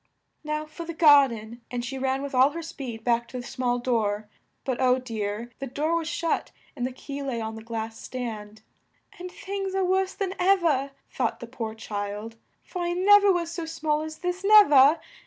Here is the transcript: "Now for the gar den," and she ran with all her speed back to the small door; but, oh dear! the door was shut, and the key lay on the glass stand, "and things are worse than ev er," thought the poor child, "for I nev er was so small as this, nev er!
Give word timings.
"Now 0.43 0.65
for 0.65 0.83
the 0.83 0.95
gar 0.95 1.27
den," 1.27 1.61
and 1.69 1.85
she 1.85 1.99
ran 1.99 2.23
with 2.23 2.33
all 2.33 2.49
her 2.53 2.63
speed 2.63 3.03
back 3.03 3.27
to 3.27 3.37
the 3.39 3.45
small 3.45 3.77
door; 3.77 4.27
but, 4.65 4.81
oh 4.81 4.97
dear! 4.97 5.51
the 5.59 5.67
door 5.67 5.95
was 5.95 6.07
shut, 6.07 6.49
and 6.75 6.87
the 6.87 6.91
key 6.91 7.21
lay 7.21 7.39
on 7.39 7.53
the 7.53 7.61
glass 7.61 7.99
stand, 8.01 8.63
"and 9.19 9.29
things 9.31 9.75
are 9.75 9.85
worse 9.85 10.15
than 10.15 10.33
ev 10.39 10.63
er," 10.63 10.89
thought 11.11 11.39
the 11.39 11.45
poor 11.45 11.75
child, 11.75 12.35
"for 12.63 12.81
I 12.81 12.93
nev 12.93 13.25
er 13.25 13.31
was 13.31 13.51
so 13.51 13.67
small 13.67 14.01
as 14.01 14.17
this, 14.25 14.43
nev 14.43 14.71
er! 14.71 14.99